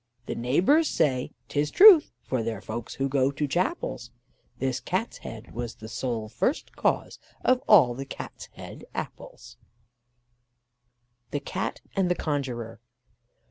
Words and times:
The 0.25 0.33
neighbours 0.33 0.89
say 0.89 1.29
('tis 1.47 1.69
truth, 1.69 2.11
for 2.23 2.41
they're 2.41 2.59
folks 2.59 2.95
who 2.95 3.07
go 3.07 3.29
to 3.29 3.47
chapels), 3.47 4.09
This 4.57 4.79
Cat's 4.79 5.19
head 5.19 5.51
was 5.53 5.75
the 5.75 5.87
sole 5.87 6.27
first 6.27 6.75
cause 6.75 7.19
of 7.45 7.61
all 7.67 7.93
the 7.93 8.03
Cat's 8.05 8.47
head 8.55 8.83
apples!" 8.95 9.57
[Illustration: 11.21 11.29
THE 11.29 11.39
CAT 11.41 11.81
AND 11.95 12.09
THE 12.09 12.15
CONJUROR. 12.15 12.79